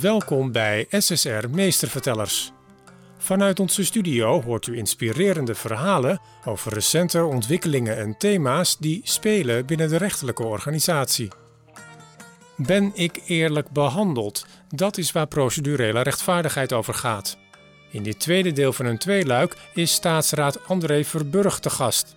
[0.00, 2.52] Welkom bij SSR Meestervertellers.
[3.18, 9.88] Vanuit onze studio hoort u inspirerende verhalen over recente ontwikkelingen en thema's die spelen binnen
[9.88, 11.28] de rechterlijke organisatie.
[12.56, 14.46] Ben ik eerlijk behandeld?
[14.68, 17.38] Dat is waar procedurele rechtvaardigheid over gaat.
[17.90, 22.16] In dit tweede deel van een tweeluik is staatsraad André Verburg te gast.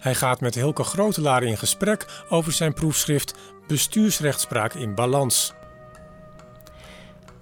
[0.00, 3.34] Hij gaat met Hilke Grotelaar in gesprek over zijn proefschrift
[3.66, 5.52] Bestuursrechtspraak in Balans.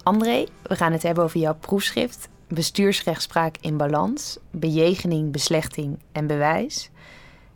[0.03, 6.89] André, we gaan het hebben over jouw proefschrift Bestuursrechtspraak in Balans, Bejegening, Beslechting en Bewijs.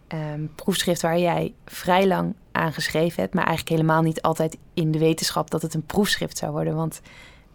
[0.07, 4.91] Um, proefschrift waar jij vrij lang aan geschreven hebt, maar eigenlijk helemaal niet altijd in
[4.91, 6.75] de wetenschap dat het een proefschrift zou worden.
[6.75, 7.01] Want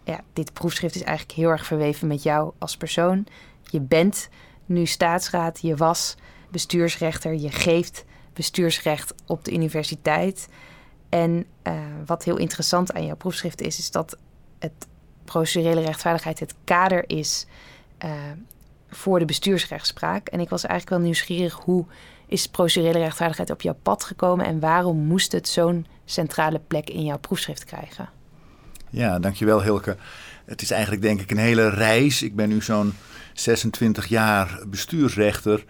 [0.05, 3.27] ja, dit proefschrift is eigenlijk heel erg verweven met jou als persoon.
[3.63, 4.29] Je bent
[4.67, 6.17] nu staatsraad, je was
[6.51, 10.49] bestuursrechter, je geeft bestuursrecht op de universiteit.
[11.09, 11.75] En uh,
[12.07, 14.17] wat heel interessant aan jouw proefschrift is, is dat
[14.61, 14.87] het
[15.25, 17.47] procedurele rechtvaardigheid het kader is
[18.05, 18.11] uh,
[18.89, 20.29] voor de bestuursrechtspraak.
[20.29, 21.85] En ik was eigenlijk wel nieuwsgierig hoe
[22.27, 27.05] is procedurele rechtvaardigheid op jouw pad gekomen en waarom moest het zo'n centrale plek in
[27.05, 28.09] jouw proefschrift krijgen?
[28.91, 29.97] Ja, dankjewel Hilke.
[30.45, 32.23] Het is eigenlijk denk ik een hele reis.
[32.23, 32.95] Ik ben nu zo'n
[33.35, 35.65] 26 jaar bestuursrechter.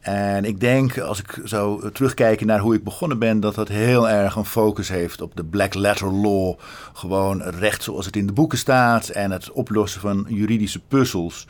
[0.00, 4.08] En ik denk, als ik zou terugkijken naar hoe ik begonnen ben, dat dat heel
[4.08, 6.54] erg een focus heeft op de black letter law.
[6.92, 11.46] Gewoon recht zoals het in de boeken staat en het oplossen van juridische puzzels.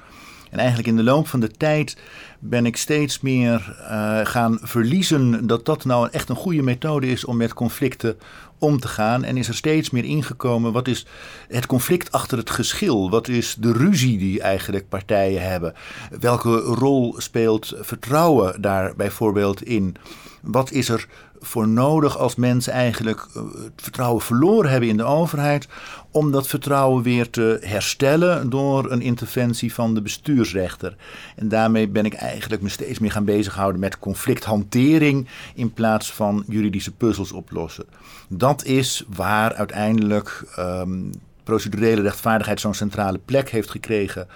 [0.51, 1.97] En eigenlijk in de loop van de tijd
[2.39, 7.25] ben ik steeds meer uh, gaan verliezen dat dat nou echt een goede methode is
[7.25, 8.19] om met conflicten
[8.59, 9.25] om te gaan.
[9.25, 11.07] En is er steeds meer ingekomen wat is
[11.49, 13.11] het conflict achter het geschil?
[13.11, 15.75] Wat is de ruzie die eigenlijk partijen hebben?
[16.21, 19.97] Welke rol speelt vertrouwen daar bijvoorbeeld in?
[20.43, 21.09] Wat is er
[21.41, 25.69] voor nodig als mensen eigenlijk eh, het vertrouwen verloren hebben in de overheid,
[26.11, 30.97] om dat vertrouwen weer te herstellen door een interventie van de bestuursrechter.
[31.37, 36.45] En daarmee ben ik eigenlijk me steeds meer gaan bezighouden met conflicthantering in plaats van
[36.49, 37.85] juridische puzzels oplossen.
[38.29, 41.11] Dat is waar uiteindelijk um,
[41.45, 44.29] procedurele rechtvaardigheid zo'n centrale plek heeft gekregen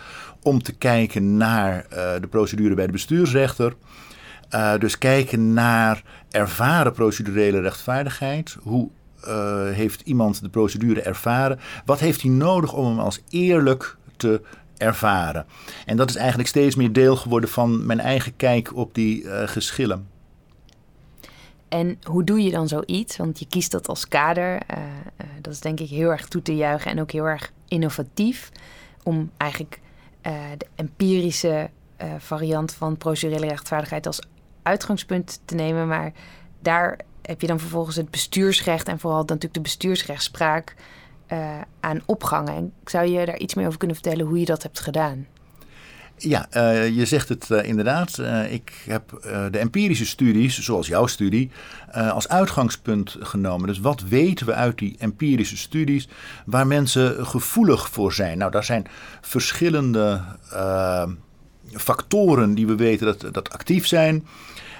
[0.42, 3.74] om te kijken naar uh, de procedure bij de bestuursrechter.
[4.54, 8.56] Uh, dus kijken naar ervaren procedurele rechtvaardigheid.
[8.62, 8.88] Hoe
[9.26, 11.58] uh, heeft iemand de procedure ervaren?
[11.84, 14.42] Wat heeft hij nodig om hem als eerlijk te
[14.76, 15.46] ervaren?
[15.86, 19.42] En dat is eigenlijk steeds meer deel geworden van mijn eigen kijk op die uh,
[19.44, 20.08] geschillen.
[21.68, 23.16] En hoe doe je dan zoiets?
[23.16, 24.60] Want je kiest dat als kader.
[25.40, 28.50] dat is denk ik heel erg toe te juichen en ook heel erg innovatief.
[29.02, 29.80] Om eigenlijk
[30.58, 31.70] de empirische
[32.18, 34.20] variant van procedurele rechtvaardigheid als
[34.64, 35.88] uitgangspunt te nemen.
[35.88, 36.12] Maar
[36.60, 40.74] daar heb je dan vervolgens het bestuursrecht en vooral natuurlijk de bestuursrechtspraak
[41.32, 42.54] uh, aan opgangen.
[42.54, 45.26] En zou je daar iets meer over kunnen vertellen hoe je dat hebt gedaan?
[46.16, 48.18] Ja, uh, je zegt het uh, inderdaad.
[48.48, 49.10] Ik heb
[49.50, 51.50] de empirische studies, zoals jouw studie,
[51.92, 53.66] als uitgangspunt genomen.
[53.66, 56.08] Dus wat weten we uit die empirische studies
[56.46, 58.38] waar mensen gevoelig voor zijn?
[58.38, 58.86] Nou, daar zijn
[59.20, 60.20] verschillende
[61.72, 64.26] factoren die we weten dat, dat actief zijn.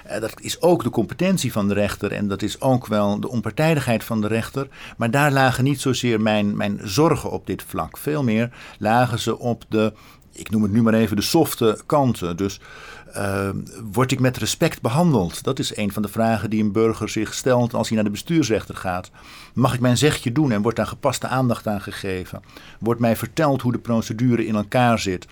[0.07, 3.29] Uh, dat is ook de competentie van de rechter en dat is ook wel de
[3.29, 4.67] onpartijdigheid van de rechter.
[4.97, 7.97] Maar daar lagen niet zozeer mijn, mijn zorgen op dit vlak.
[7.97, 8.49] Veel meer
[8.79, 9.93] lagen ze op de,
[10.31, 12.37] ik noem het nu maar even, de softe kanten.
[12.37, 12.59] Dus
[13.15, 13.49] uh,
[13.91, 15.43] word ik met respect behandeld?
[15.43, 18.11] Dat is een van de vragen die een burger zich stelt als hij naar de
[18.11, 19.11] bestuursrechter gaat.
[19.53, 22.41] Mag ik mijn zegje doen en wordt daar gepaste aandacht aan gegeven?
[22.79, 25.27] Wordt mij verteld hoe de procedure in elkaar zit?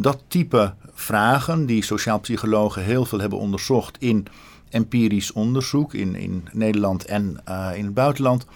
[0.00, 4.26] Dat type vragen, die sociaal psychologen heel veel hebben onderzocht in
[4.70, 8.46] empirisch onderzoek in, in Nederland en uh, in het buitenland.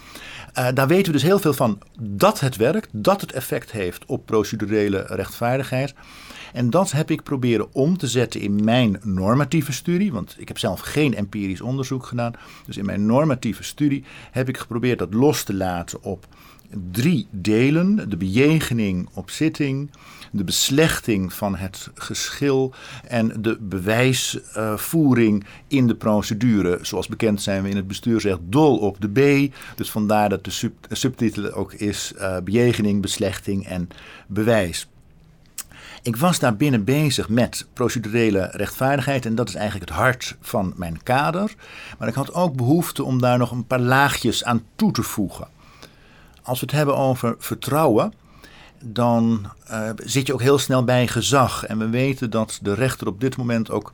[0.58, 4.04] Uh, daar weten we dus heel veel van dat het werkt, dat het effect heeft
[4.06, 5.94] op procedurele rechtvaardigheid.
[6.52, 10.58] En dat heb ik proberen om te zetten in mijn normatieve studie, want ik heb
[10.58, 12.32] zelf geen empirisch onderzoek gedaan.
[12.66, 16.26] Dus in mijn normatieve studie heb ik geprobeerd dat los te laten op
[16.90, 19.90] drie delen: de bejegening op zitting,
[20.34, 22.74] de van het geschil
[23.06, 26.78] en de bewijsvoering in de procedure.
[26.82, 29.52] Zoals bekend zijn we in het bestuursrecht dol op de B.
[29.76, 33.88] Dus vandaar dat de sub subtitel ook is uh, bejegening, beslechting en
[34.26, 34.86] bewijs.
[36.02, 40.72] Ik was daar binnen bezig met procedurele rechtvaardigheid en dat is eigenlijk het hart van
[40.76, 41.54] mijn kader.
[41.98, 45.48] Maar ik had ook behoefte om daar nog een paar laagjes aan toe te voegen.
[46.42, 48.12] Als we het hebben over vertrouwen,
[48.84, 51.64] dan uh, zit je ook heel snel bij gezag.
[51.64, 53.92] En we weten dat de rechter op dit moment ook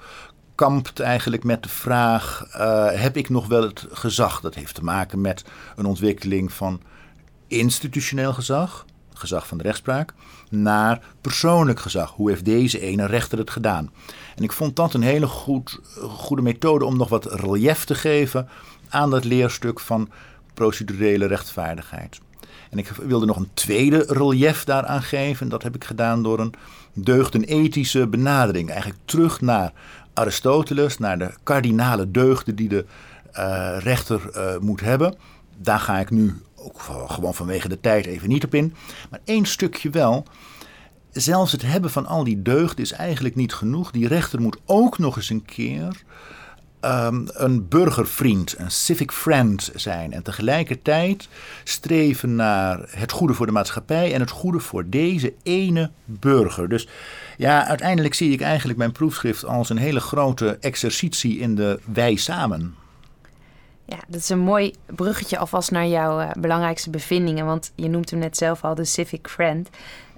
[0.55, 4.41] kampt eigenlijk met de vraag: uh, heb ik nog wel het gezag?
[4.41, 5.45] Dat heeft te maken met
[5.77, 6.81] een ontwikkeling van
[7.47, 10.15] institutioneel gezag, gezag van de rechtspraak,
[10.51, 12.11] naar persoonlijk gezag.
[12.11, 13.91] Hoe heeft deze ene rechter het gedaan?
[14.37, 18.49] En ik vond dat een hele goed, goede methode om nog wat relief te geven
[18.89, 20.11] aan dat leerstuk van
[20.55, 22.21] procedurele rechtvaardigheid.
[22.71, 25.49] En ik wilde nog een tweede relief daaraan geven.
[25.49, 26.55] Dat heb ik gedaan door een
[26.93, 28.71] deugdenethische benadering.
[28.71, 29.73] Eigenlijk terug naar
[30.15, 32.85] Aristoteles, naar de kardinale deugden die de
[33.35, 35.15] uh, rechter uh, moet hebben.
[35.57, 38.75] Daar ga ik nu ook gewoon vanwege de tijd even niet op in.
[39.11, 40.25] Maar één stukje wel.
[41.11, 43.91] Zelfs het hebben van al die deugden is eigenlijk niet genoeg.
[43.91, 46.03] Die rechter moet ook nog eens een keer
[46.81, 50.13] um, een burgervriend, een civic friend zijn.
[50.13, 51.29] En tegelijkertijd
[51.65, 56.69] streven naar het goede voor de maatschappij en het goede voor deze ene burger.
[56.69, 56.89] Dus
[57.37, 62.15] ja, uiteindelijk zie ik eigenlijk mijn proefschrift als een hele grote exercitie in de wij
[62.17, 62.75] samen.
[63.91, 67.47] Ja, dat is een mooi bruggetje alvast naar jouw uh, belangrijkste bevindingen.
[67.47, 69.69] Want je noemt hem net zelf al de Civic Friend.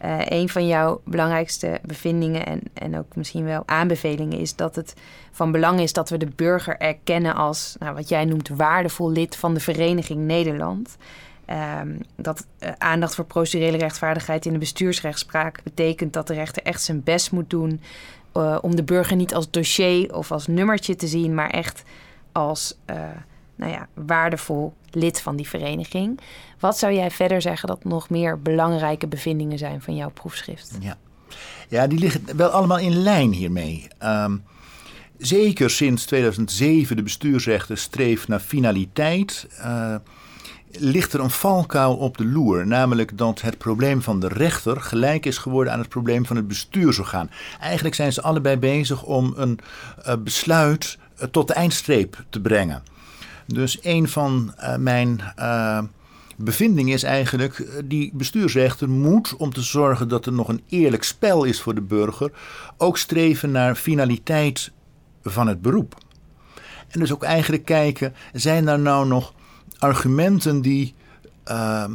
[0.04, 4.94] Uh, een van jouw belangrijkste bevindingen en, en ook misschien wel aanbevelingen is dat het
[5.30, 9.36] van belang is dat we de burger erkennen als nou, wat jij noemt waardevol lid
[9.36, 10.96] van de Vereniging Nederland.
[11.80, 16.82] Um, dat uh, aandacht voor procedurele rechtvaardigheid in de bestuursrechtspraak betekent dat de rechter echt
[16.82, 17.80] zijn best moet doen
[18.60, 21.82] om de burger niet als dossier of als nummertje te zien, maar echt
[22.32, 22.76] als
[23.60, 26.20] nou ja, waardevol lid van die vereniging.
[26.60, 30.76] Wat zou jij verder zeggen dat nog meer belangrijke bevindingen zijn van jouw proefschrift?
[30.80, 30.96] Ja,
[31.68, 33.88] ja die liggen wel allemaal in lijn hiermee.
[34.02, 34.44] Um,
[35.18, 39.46] zeker sinds 2007 de bestuursrechter streeft naar finaliteit.
[39.58, 39.94] Uh,
[40.70, 42.66] ligt er een valkuil op de loer.
[42.66, 46.48] Namelijk dat het probleem van de rechter gelijk is geworden aan het probleem van het
[46.48, 47.30] bestuursorgaan.
[47.60, 49.58] Eigenlijk zijn ze allebei bezig om een
[50.06, 52.82] uh, besluit uh, tot de eindstreep te brengen.
[53.52, 55.82] Dus een van uh, mijn uh,
[56.36, 61.02] bevindingen is eigenlijk, uh, die bestuursrechter moet, om te zorgen dat er nog een eerlijk
[61.02, 62.32] spel is voor de burger,
[62.76, 64.70] ook streven naar finaliteit
[65.22, 65.94] van het beroep.
[66.88, 69.34] En dus ook eigenlijk kijken, zijn er nou nog
[69.78, 70.94] argumenten die
[71.44, 71.92] ehm,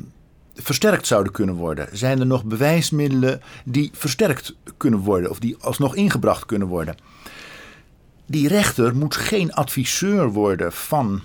[0.55, 1.87] versterkt zouden kunnen worden?
[1.91, 6.95] Zijn er nog bewijsmiddelen die versterkt kunnen worden of die alsnog ingebracht kunnen worden?
[8.25, 11.21] Die rechter moet geen adviseur worden van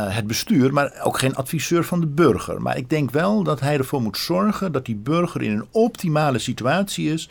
[0.00, 2.62] het bestuur, maar ook geen adviseur van de burger.
[2.62, 6.38] Maar ik denk wel dat hij ervoor moet zorgen dat die burger in een optimale
[6.38, 7.28] situatie is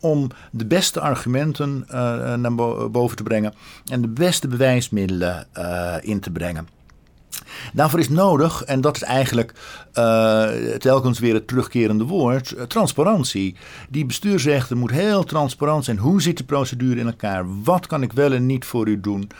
[0.00, 1.94] om de beste argumenten uh,
[2.34, 2.54] naar
[2.90, 3.54] boven te brengen
[3.86, 6.68] en de beste bewijsmiddelen uh, in te brengen.
[7.72, 9.52] Daarvoor is nodig, en dat is eigenlijk
[10.78, 13.56] telkens weer het terugkerende woord, transparantie.
[13.88, 15.98] Die bestuursrechter moet heel transparant zijn.
[15.98, 17.62] Hoe zit de procedure in elkaar?
[17.62, 19.30] Wat kan ik wel en niet voor u doen?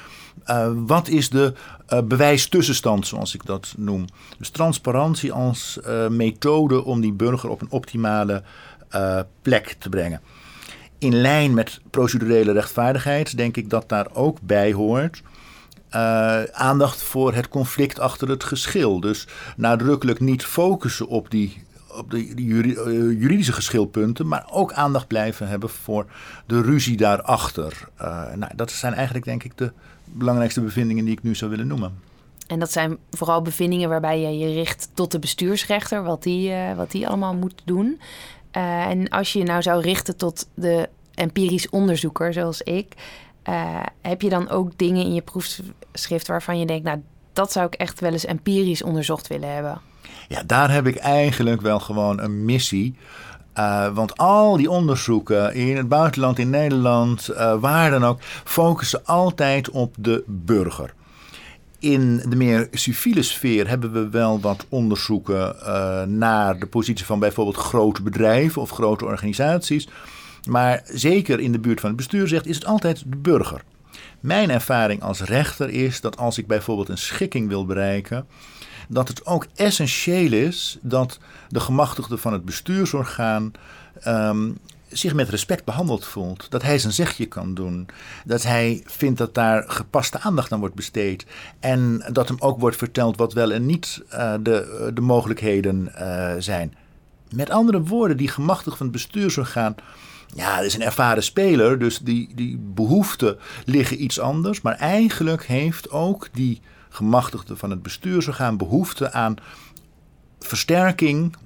[0.46, 1.52] Uh, wat is de
[2.04, 4.04] bewijstussenstand, zoals ik dat noem?
[4.38, 8.42] Dus transparantie als methode om die burger op een optimale
[9.42, 10.20] plek te brengen.
[10.98, 15.22] In lijn met procedurele rechtvaardigheid denk ik dat daar ook bij hoort
[15.94, 19.00] uh, aandacht voor het conflict achter het geschil.
[19.00, 19.26] Dus
[19.56, 21.62] nadrukkelijk niet focussen op die,
[21.96, 26.06] op de, eh, juridische geschilpunten, maar ook aandacht blijven hebben voor
[26.46, 27.88] de ruzie daarachter.
[28.00, 29.72] Uh, nou, dat zijn eigenlijk, denk ik, de
[30.04, 31.98] belangrijkste bevindingen die ik nu zou willen noemen.
[32.46, 36.74] En dat zijn vooral bevindingen waarbij je je richt tot de bestuursrechter, wat die, uh,
[36.74, 38.00] wat die allemaal moet doen.
[38.50, 42.94] en als je je nou zou richten tot de empirisch onderzoeker, zoals ik,
[44.00, 47.02] heb je dan ook dingen in je proefschrift waarvan je denkt, nou,
[47.32, 49.80] dat zou ik echt wel eens empirisch onderzocht willen hebben?
[50.28, 52.94] Ja, daar heb ik eigenlijk wel gewoon een missie.
[53.58, 59.06] Uh, want al die onderzoeken in het buitenland, in Nederland, uh, waar dan ook, focussen
[59.06, 60.94] altijd op de burger.
[61.78, 67.18] In de meer civiele sfeer hebben we wel wat onderzoeken uh, naar de positie van
[67.18, 69.88] bijvoorbeeld grote bedrijven of grote organisaties.
[70.48, 73.62] Maar zeker in de buurt van het bestuur zegt, is het altijd de burger.
[74.20, 78.26] Mijn ervaring als rechter is dat als ik bijvoorbeeld een schikking wil bereiken,
[78.92, 81.18] dat het ook essentieel is dat
[81.48, 83.52] de gemachtigde van het bestuursorgaan
[84.06, 84.58] um,
[84.88, 86.46] zich met respect behandeld voelt.
[86.50, 87.86] Dat hij zijn zegje kan doen.
[88.24, 91.26] Dat hij vindt dat daar gepaste aandacht aan wordt besteed.
[91.60, 96.32] En dat hem ook wordt verteld wat wel en niet uh, de, de mogelijkheden uh,
[96.38, 96.74] zijn.
[97.34, 99.74] Met andere woorden, die gemachtigde van het bestuursorgaan
[100.34, 104.60] ja, is een ervaren speler, dus die, die behoeften liggen iets anders.
[104.60, 106.60] Maar eigenlijk heeft ook die
[106.92, 109.36] gemachtigde van het bestuursorgaan behoefte aan
[110.38, 111.36] versterking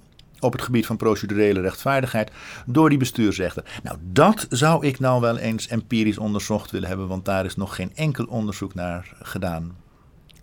[0.40, 2.30] op het gebied van procedurele rechtvaardigheid
[2.66, 3.80] door die bestuursrechter.
[3.82, 7.74] Nou, dat zou ik nou wel eens empirisch onderzocht willen hebben, want daar is nog
[7.74, 9.76] geen enkel onderzoek naar gedaan.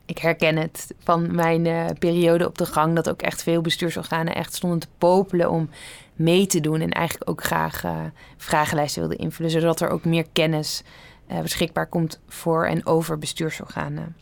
[0.06, 2.96] ik herken het van mijn uh, periode op de gang.
[2.96, 5.70] Dat ook echt veel bestuursorganen echt stonden te popelen om
[6.16, 6.82] mee te doen.
[6.82, 7.98] En eigenlijk ook graag uh,
[8.38, 9.52] vragenlijsten wilden invullen.
[9.52, 10.84] Zodat er ook meer kennis
[11.32, 14.16] uh, beschikbaar komt voor en over bestuursorganen.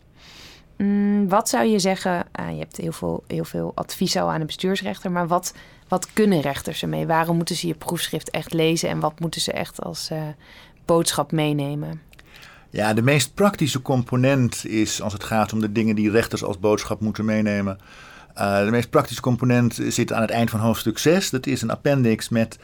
[0.82, 2.24] Mm, wat zou je zeggen?
[2.32, 5.10] je hebt heel veel, heel veel advies al aan de bestuursrechter.
[5.10, 5.54] Maar wat,
[5.88, 7.06] wat kunnen rechters ermee?
[7.06, 8.88] Waarom moeten ze je proefschrift echt lezen?
[8.88, 10.10] En wat moeten ze echt als
[10.84, 12.00] boodschap meenemen?
[12.70, 16.58] Ja, de meest praktische component is als het gaat om de dingen die rechters als
[16.58, 17.78] boodschap moeten meenemen.
[18.38, 21.30] Uh, de meest praktische component zit aan het eind van hoofdstuk 6.
[21.30, 22.58] Dat is een appendix met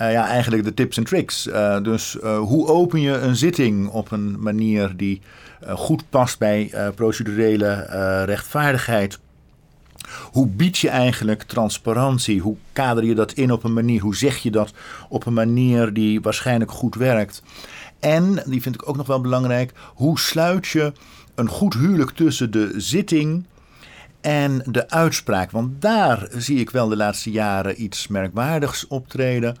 [0.00, 1.46] uh, ja, eigenlijk de tips en tricks.
[1.46, 5.20] Uh, dus hoe open je een zitting op een manier die
[5.68, 7.86] goed past bij procedurele
[8.24, 9.18] rechtvaardigheid?
[10.32, 12.40] Hoe bied je eigenlijk transparantie?
[12.40, 14.00] Hoe kader je dat in op een manier?
[14.00, 14.72] Hoe zeg je dat
[15.08, 17.42] op een manier die waarschijnlijk goed werkt?
[18.00, 20.92] En, die vind ik ook nog wel belangrijk, hoe sluit je
[21.34, 23.44] een goed huwelijk tussen de zitting
[24.22, 25.50] en de uitspraak?
[25.50, 29.56] Want daar zie ik wel de laatste jaren iets merkwaardigs optreden.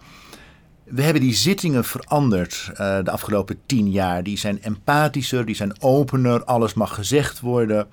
[0.84, 4.22] We hebben die zittingen veranderd uh, de afgelopen tien jaar.
[4.22, 7.86] Die zijn empathischer, die zijn opener, alles mag gezegd worden.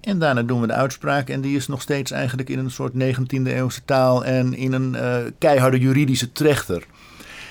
[0.00, 2.92] En daarna doen we de uitspraak en die is nog steeds eigenlijk in een soort
[2.92, 6.84] 19e eeuwse taal en in een uh, keiharde juridische trechter.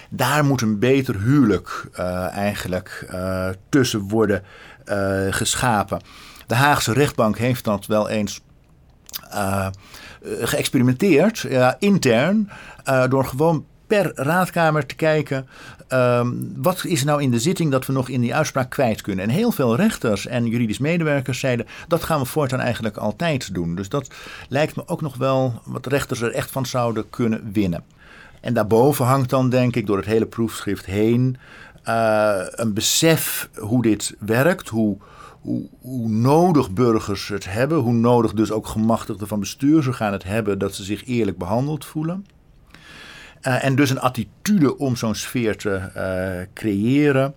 [0.09, 3.09] Daar moet een beter huwelijk uh, eigenlijk
[3.69, 4.43] tussen worden
[5.29, 6.01] geschapen.
[6.47, 8.41] De Haagse rechtbank heeft dat wel eens
[10.21, 11.47] geëxperimenteerd,
[11.79, 12.49] intern,
[13.09, 15.47] door gewoon per raadkamer te kijken.
[15.93, 19.25] Um, wat is nou in de zitting dat we nog in die uitspraak kwijt kunnen?
[19.25, 23.75] En heel veel rechters en juridisch medewerkers zeiden dat gaan we voortaan eigenlijk altijd doen.
[23.75, 24.09] Dus dat
[24.49, 27.83] lijkt me ook nog wel wat rechters er echt van zouden kunnen winnen.
[28.41, 31.37] En daarboven hangt dan, denk ik, door het hele proefschrift heen
[31.85, 34.97] uh, een besef hoe dit werkt, hoe,
[35.81, 40.75] hoe, nodig burgers het hebben, hoe nodig dus ook gemachtigden van bestuursorganen het hebben dat
[40.75, 42.25] ze zich eerlijk behandeld voelen.
[43.41, 47.35] Uh, en dus een attitude om zo'n sfeer te uh, creëren.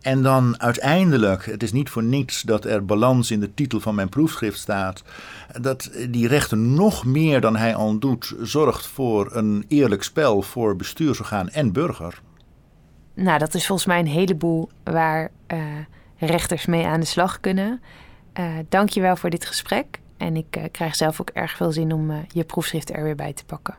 [0.00, 3.94] En dan uiteindelijk, het is niet voor niets dat er balans in de titel van
[3.94, 5.02] mijn proefschrift staat,
[5.60, 10.76] dat die rechter nog meer dan hij al doet zorgt voor een eerlijk spel voor
[10.76, 12.20] bestuursorgaan en burger.
[13.14, 15.58] Nou, dat is volgens mij een heleboel waar uh,
[16.18, 17.82] rechters mee aan de slag kunnen.
[18.34, 20.00] Uh, Dank je wel voor dit gesprek.
[20.16, 23.32] En ik uh, krijg zelf ook erg veel zin om je proefschrift er weer bij
[23.32, 23.76] te pakken.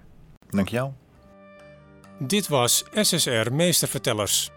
[0.49, 0.91] Dank jou.
[2.19, 4.49] Dit was SSR Meestervertellers.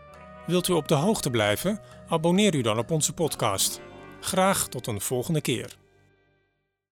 [0.47, 1.81] Wilt u op de hoogte blijven?
[2.09, 3.81] Abonneer u dan op onze podcast.
[4.21, 5.80] Graag tot een volgende keer.